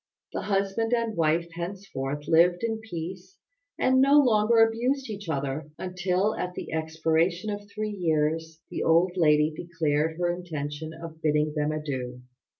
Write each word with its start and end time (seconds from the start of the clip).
The 0.33 0.41
husband 0.41 0.93
and 0.95 1.15
wife 1.15 1.51
henceforth 1.53 2.27
lived 2.27 2.63
in 2.63 2.79
peace, 2.79 3.37
and 3.77 4.01
no 4.01 4.17
longer 4.17 4.57
abused 4.57 5.11
each 5.11 5.29
other, 5.29 5.69
until 5.77 6.33
at 6.33 6.55
the 6.55 6.73
expiration 6.73 7.51
of 7.51 7.69
three 7.69 7.91
years 7.93 8.61
the 8.71 8.81
old 8.81 9.11
lady 9.15 9.53
declared 9.55 10.17
her 10.17 10.33
intention 10.35 10.91
of 10.91 11.21
bidding 11.21 11.53
them 11.53 11.71
adieu. 11.71 12.21